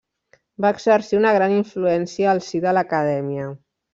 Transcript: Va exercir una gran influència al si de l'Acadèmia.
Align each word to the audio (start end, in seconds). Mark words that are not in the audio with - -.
Va 0.63 0.71
exercir 0.75 1.19
una 1.19 1.33
gran 1.35 1.53
influència 1.57 2.31
al 2.33 2.43
si 2.47 2.65
de 2.65 2.75
l'Acadèmia. 2.79 3.47